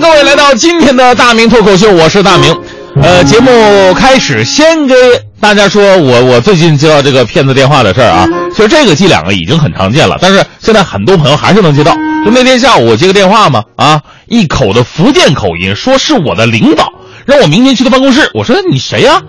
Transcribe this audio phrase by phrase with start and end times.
[0.00, 2.58] 迎各位来到今天的大明脱口秀，我是大明。
[3.02, 4.94] 呃，节目开始，先给
[5.38, 8.26] 大家说我我最近接到这个骗子电话的事儿啊。
[8.54, 11.92] 其实这个伎俩个已经很常见了，但是现在很多朋友还是能接到。
[12.24, 16.90] 就那天下午我接个电话嘛，啊，一口的福建口音，说是我的领导，
[17.26, 18.30] 让我明天去他办公室。
[18.34, 19.20] 我说你谁呀、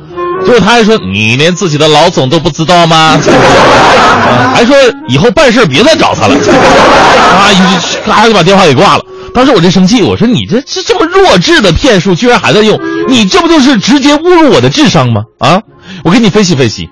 [0.45, 3.19] 结果他还说你连自己的老总都不知道吗？
[3.27, 4.75] 啊还说
[5.07, 6.35] 以后办事别再找他了。
[6.35, 9.03] 啊，一咔就把电话给挂了。
[9.33, 15.21] 当时我就生气，我说你这这这么弱智的骗术居然还在用，你这不就是直接侮辱我的智商吗？
[15.39, 15.61] 啊，
[16.03, 16.89] 我给你分析分析。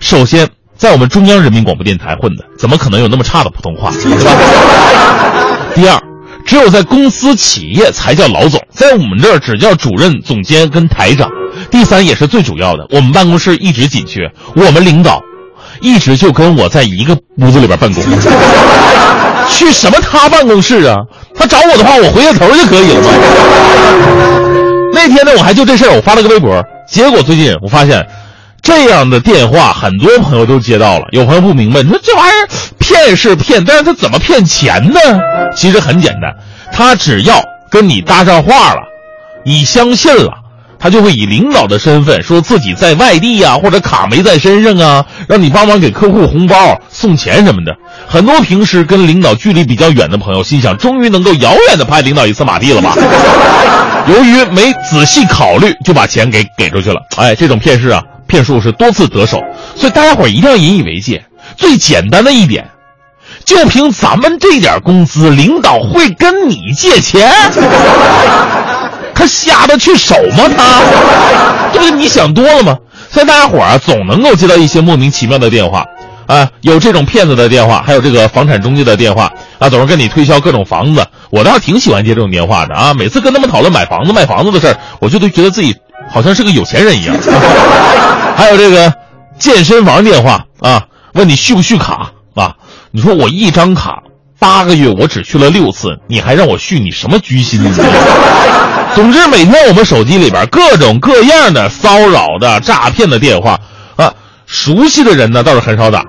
[0.00, 4.32] 首先，在我们中央人民广播电台混的，怎么可能有那么差的普通话，对吧？
[5.74, 6.02] 第二，
[6.44, 11.30] 只有在公司企业才叫老总，在我们这儿只叫主任、总监跟台长。
[11.70, 15.20] 第三，也是最主要的，我们办公室一直紧缺，我们领导
[15.82, 18.02] 一直就跟我在一个屋子里边办公。
[19.50, 20.96] 去什么他办公室啊？
[21.34, 23.10] 他找我的话，我回个头就可以了嘛。
[24.94, 26.64] 那天呢，我还就这事儿，我发了个微博。
[26.88, 28.06] 结果最近我发现，
[28.62, 31.06] 这样的电话很多朋友都接到了。
[31.10, 35.00] 有朋友不明白，你说这玩意儿骗是骗，但是他怎么骗钱呢？
[35.56, 36.32] 其实很简单，
[36.72, 38.80] 他只要跟你搭上话了，
[39.44, 40.32] 你相信了。
[40.82, 47.72] 他就会以领导的身份说自己在外地呀、或者卡没在身上啊，让你帮忙给客户红包、送钱什么的。
[48.08, 52.96] 很多平时跟领导距离比较远的朋友，心想终于能够遥远的拍领导一次马屁了吧？
[54.08, 57.00] 由于没仔细考虑，就把钱给给出去了。
[57.16, 59.40] 哎，这种骗事啊，骗术是多次得手，
[59.76, 61.24] 所以大家伙儿一定要引以为戒。
[61.56, 62.68] 最简单的一点，
[63.44, 67.30] 就凭咱们这点工资，领导会跟你借钱？
[69.22, 70.50] 他瞎得去手吗？
[70.56, 70.82] 他，
[71.72, 72.76] 这不你想多了吗？
[73.08, 75.84] 现在大家伙儿啊，总能够接到一些莫名其妙的电话，
[76.26, 81.06] 啊，有这种骗子的电话，还有这个房产中介的电话，啊，总是跟你推销各种房子。
[81.30, 85.76] 我倒挺喜欢接这种电话的啊，每次跟他们讨论买房子、卖房子的事儿，我就都觉得自己
[86.10, 87.14] 好像是个有钱人一样。
[88.34, 88.92] 还有这个
[89.38, 92.56] 健身房电话啊，问你续不续卡啊？
[92.90, 94.02] 你说我一张卡
[94.42, 97.70] 八个月，我只去了六次，你还让我续，你什么居心呢？
[98.92, 103.56] 总之，每天我们手机里边各种各样的骚扰的、诈骗的电话
[103.94, 104.12] 啊，
[104.44, 106.04] 熟悉的人呢倒是很少打。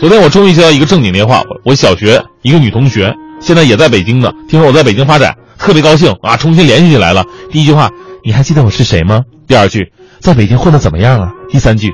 [0.00, 7.22] 昨天我终于接到一个正经电话，我我小学一个女同学，现在也在北京呢，听说我在北京发展，特别高兴啊，重新联系起来了。
[7.52, 7.88] 第一句话，
[8.24, 9.20] 你还记得我是谁吗？
[9.46, 11.30] 第二句，在北京混的怎么样啊？
[11.48, 11.92] 第三句，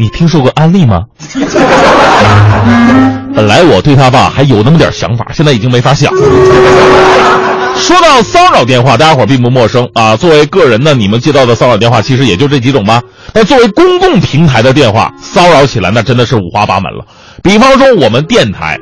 [0.00, 1.04] 你听说过安利吗？
[3.36, 6.22] 本来我对他吧还有那么点想法，现在已经没法想了。
[7.76, 10.16] 说到骚扰电话，大家伙并不陌生啊。
[10.16, 13.02] 作为个人呢，你们接到的骚扰电话其实也就这几种吧。
[13.34, 17.04] 但作为公共平台的电话，骚扰起来那真的是五花八门了。
[17.42, 18.78] 比方说我们电台，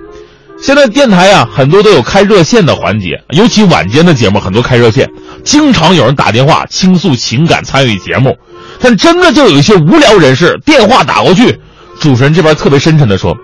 [0.62, 5.08] 现在电台啊很多都有开热线的环节，尤其晚间的节目很多开热线，
[5.42, 8.36] 经常有人打电话倾诉情感，参与节目。
[8.80, 11.60] 但真的就有一些无聊人士电话打过去，
[12.00, 13.36] 主持人这边特别深沉的说：“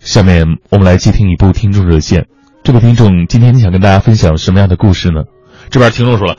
[0.00, 2.26] 下面我们来接听一部听众热线。
[2.62, 5.22] 这位听众，今天你想跟大家分享什么样的故事呢？”
[5.70, 6.36] 这边听众说了：“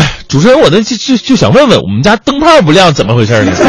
[0.28, 3.52] 主持人，我呢就就就想问问，我们家灯泡不亮，怎么回事呢？”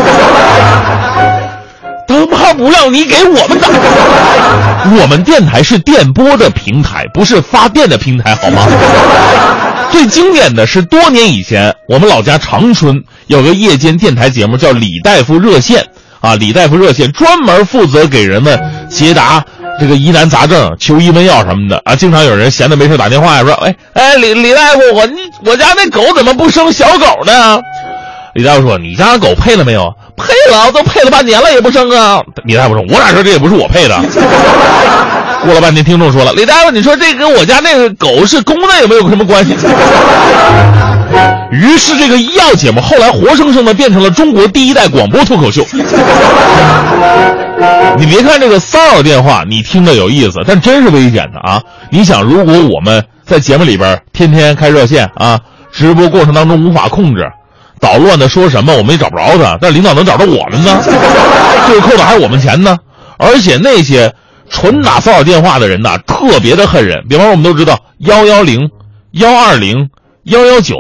[2.08, 3.68] 灯泡不亮，你给我们打。
[5.02, 8.62] 我们电台是电波的平台，不是发电的平台，好吗？
[9.92, 15.82] 最经典的是多年以前，我们老家长春有个夜间电台节目叫《李大夫热线》
[16.28, 18.60] 啊，李大夫热线专门负责给人们
[18.90, 19.44] 解答
[19.80, 21.96] 这个疑难杂症、求医问药什么的啊。
[21.96, 25.10] 经常有人闲的没事打电话说：“哎哎，李李大夫，我
[25.46, 27.60] 我家那狗怎么不生小狗呢？”
[28.36, 29.92] 李大夫说：“你家狗配了没有？
[30.16, 33.96] 配了，都配了半年了也不生啊。”李大夫说：“我哪知道这也不是我配的。”
[35.44, 39.54] 过了半天，听众说了：“李大夫，你说这跟我家那个狗是公的有没有什么关系？”
[41.52, 45.66] 于是，这个医药节目后来活生生的变成了中国第一代广播脱口秀。
[47.98, 51.62] 你别看这个骚扰电话，你听着有意思，但真是危险的啊！
[51.90, 55.40] 你想，如果我们在节目里边天天开热线啊，
[55.72, 57.26] 直播过程当中无法控制，
[57.80, 60.80] 捣乱的说什么我们也找不着他，但领导能找着我们呢？
[61.68, 62.78] 最后扣的还是我们钱呢？
[63.18, 64.14] 而且那些
[64.50, 67.06] 纯打骚扰电话的人呐，特别的恨人。
[67.10, 68.70] 比方说，我们都知道幺幺零、
[69.12, 69.90] 幺二零、
[70.24, 70.76] 幺幺九，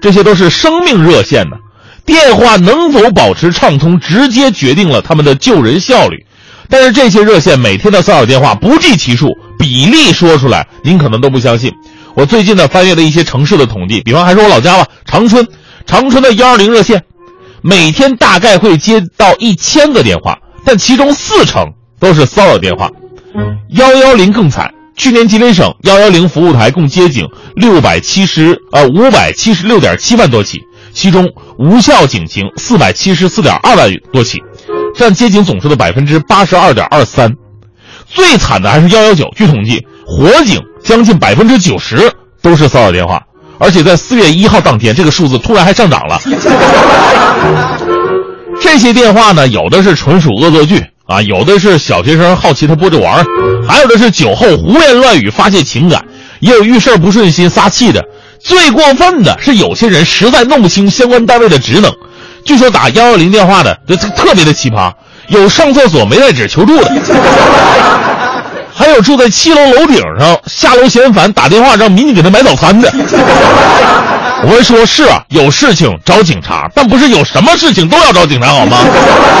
[0.00, 1.56] 这些都是生命热线的。
[2.04, 6.24] 电话能否保持畅通，直接决定了他们的救人效率。
[6.68, 9.28] 但是这些热线每天的骚扰电话不计其数，
[9.58, 11.72] 比例说出来您可能都不相信。
[12.14, 15.46] 我最近呢翻阅了一些城市的统计，比方还是我老家吧，长春，
[15.84, 17.02] 长春的幺二零热线，
[17.62, 22.90] 每天大概会接到一千个电话，但其中四成都是骚扰电话。
[23.70, 30.60] 幺幺零更惨，去年吉林省幺幺零服务台共接警六百七十呃五百七十六点七万多起，
[30.92, 31.28] 其中
[31.58, 34.38] 无效警情四百七十四点二万多起，
[34.94, 37.32] 占接警总数的百分之八十二点二三。
[38.06, 42.10] 最惨的还是幺幺九，据统计，火警将近百分之九十
[42.40, 43.20] 都是骚扰电话，
[43.58, 46.18] 而且在四月一号当天，这个数字突然还上涨了。
[48.62, 53.24] 这些电话呢，有的是纯属恶作剧啊，有的是小学生好奇他播着玩
[53.66, 56.04] 还有的是酒后胡言乱语发泄情感，
[56.40, 58.04] 也有遇事不顺心撒气的。
[58.40, 61.92] 最过分的是，有些人实在弄不清相关单位的职能。
[62.44, 64.92] 据说打幺幺零电话的，这特别的奇葩。
[65.28, 66.92] 有上厕所没带纸求助的，
[68.74, 72.92] 还有住在七楼楼顶上下楼嫌烦打电话让民警给他买早餐的。
[74.42, 78.78] 我会说是啊，有事情找警察，但不是有什么事情都要找警察好吗？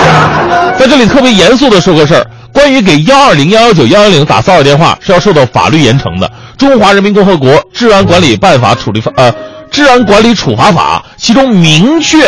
[0.78, 6.30] 在这里特别严肃的说个事儿：关于给幺二零幺幺九幺幺零打骚扰电话是要受到法律严惩的。
[6.56, 9.32] 中华人民共和国治安管理办法处理法呃，
[9.70, 12.18] 治安管理处罚法其中明确。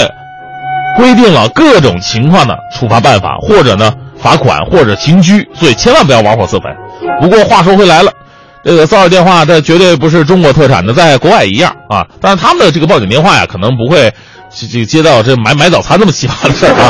[0.96, 6.64] 规定了各种情况的处罚办法，或者呢罚款，或者刑拘，所以千万不要玩火自焚。
[7.20, 8.10] 不过话说回来了，
[8.64, 12.06] 这个骚扰电话这绝对不是中国特产的，在国外一样啊。
[12.20, 14.12] 但是他们的这个报警电话呀，可能不会
[14.50, 16.84] 这接到这买买早餐这么奇葩的事儿啊。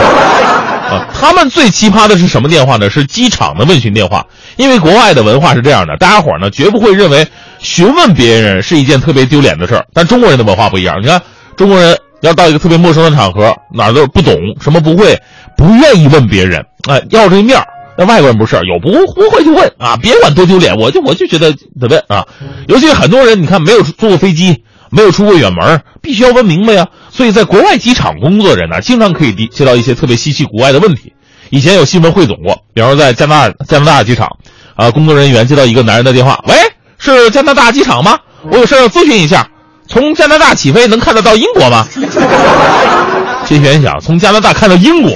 [0.89, 2.89] 啊，他们最奇葩的是什么电话呢？
[2.89, 4.25] 是机场的问询电话。
[4.57, 7.27] 因为国外的文化是这样的，大家伙呢绝不会认为
[7.59, 9.85] 询问别人是一件特别丢脸的事儿。
[9.93, 11.21] 但中国人的文化不一样，你看
[11.57, 11.97] 中国人。
[12.21, 15.17] 要到一个特别陌生的场合，哪儿都不懂，什么不会，
[15.57, 17.65] 不愿意问别人，哎，要这面儿。
[17.99, 22.25] 那外国人不是，有不不会就问啊，别管多丢脸，我就我就觉得得问啊。
[22.69, 26.87] 尤其很多人，你看没有坐过飞机，没有出过远门，必须要问明白呀。
[27.11, 31.13] 所以在国外机场工作的人呢，经常可以接接到一些特别稀奇古怪的问题。
[31.51, 34.29] 以前有新闻汇总过，比方说在加拿大加拿大机场，
[34.77, 36.55] 啊，工作人员接到一个男人的电话，喂，
[36.99, 38.17] 是加拿大机场吗？
[38.49, 39.49] 我有事要咨询一下。
[39.89, 41.85] 从加拿大起飞能看得到英国吗？
[43.47, 45.11] 接选想从加拿大看到英国，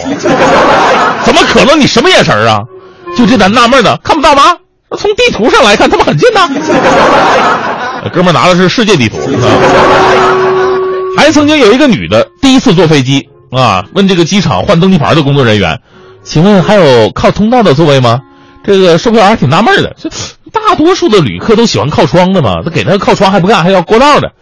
[1.22, 1.78] 怎么可能？
[1.78, 2.62] 你什么眼神啊？
[3.16, 4.42] 就这咱纳闷呢，看不到吗？
[4.98, 6.48] 从地图上来看，他们很近呐。
[8.12, 9.16] 哥们拿的是世界地图。
[11.16, 15.78] 还曾经有一个女的第一次坐飞机啊，问这个机场换登机牌的工作人员
[16.24, 18.20] ：“请问还有靠通道的座位吗？”
[18.64, 20.08] 这个售票员挺纳闷的，这
[20.50, 24.32] 大多数的旅客都喜欢靠窗的嘛，他给他靠窗还不干，还要过道的。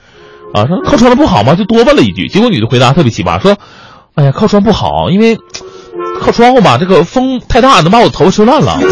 [0.52, 1.55] 啊，说靠窗的不好吗？
[1.55, 3.56] 就多问了一句，结果女的回答特别奇葩，说
[4.16, 5.38] ：“哎呀，靠窗不好，因为
[6.20, 8.78] 靠窗户吧，这个风太大，能把我头发吹烂了。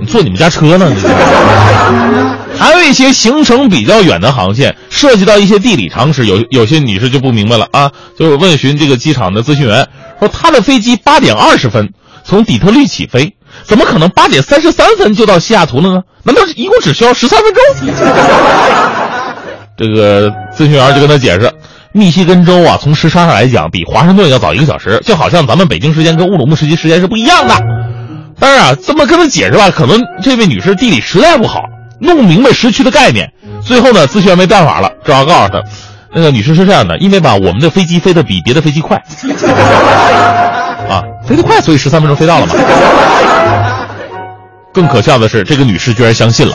[0.00, 0.90] 你坐你们家车呢？
[2.58, 9.86] 还有一些行程比较远的航线，涉及到一些地理常识，有有些女士就不明白了啊，就是问询这个机场的咨询员，
[10.18, 11.92] 说他的飞机八点二十分
[12.24, 13.34] 从底特律起飞。”
[13.64, 16.02] 怎么可能八点三十三分就到西雅图了呢？
[16.22, 17.62] 难道一共只需要十三分钟？
[19.76, 21.50] 这个咨询员就跟他解释，
[21.92, 27.54] 密西根州啊，从时差上来讲比华盛顿要早一个小时，就好像咱们北京时间跟乌鲁木齐时间是不一样的。
[28.38, 31.62] 当然啊，这么跟他解释吧，可能这位女士地理实在不好，
[32.00, 33.30] 弄不明白时区的概念。
[33.64, 35.60] 最后呢，咨询员没办法了，只好告诉他，
[36.14, 38.96] 那个女士是这样的，因为吧，我们的飞机飞得比别的飞机快。
[40.88, 42.54] 啊，飞得快，所以十三分钟飞到了嘛。
[44.72, 46.54] 更可笑的是，这个女士居然相信了。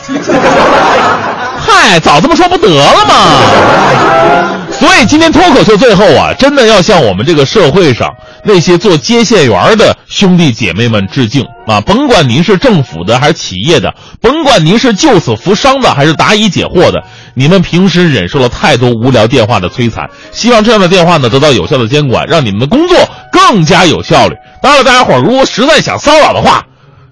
[1.58, 4.55] 嗨，早这么说不得了吗？
[4.78, 8.08] 所以今天脱口秀最后啊，真的要向我们这个社会上
[8.44, 11.80] 那些做接线员的兄弟姐妹们致敬啊！
[11.80, 17.02] 甭管您是政府的还是企业的，甭管您是救死扶伤的还是答疑解惑的，
[17.34, 22.98] 你们平时忍受了太多无聊电话的摧残，希望这样的电话呢得到有效的监管，让你们的工作
[23.32, 24.34] 更加有效率。
[24.62, 26.62] 当然了，大家伙如果实在想骚扰的话，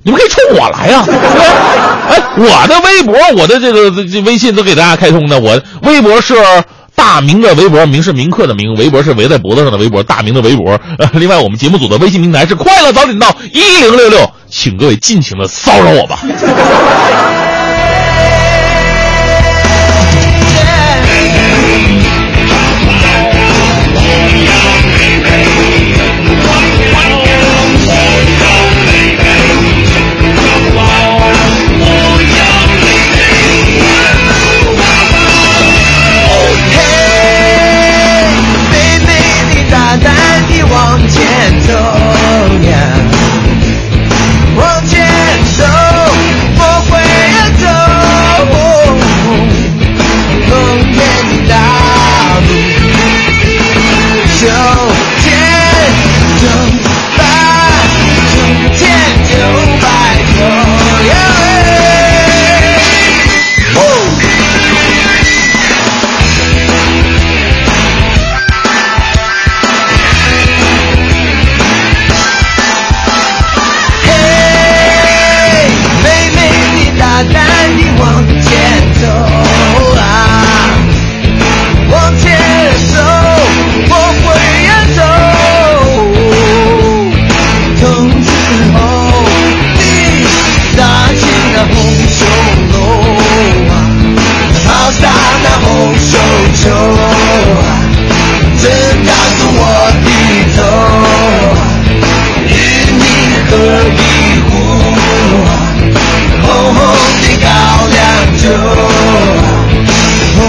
[0.02, 1.02] 你们可以冲我来呀！
[2.10, 6.34] 哎，我的微博、我的这个这微信都给大家开通的，我微博是。
[6.94, 10.02] 大明的微博，明是明刻的明，微博是围在脖子上的微博。
[10.02, 10.80] 大明的微博，
[11.12, 16.20] 另外我们节目组的微信平台是快乐早点到一零六六，请各位尽情的骚扰我吧。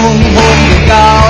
[0.06, 1.25] 红红的高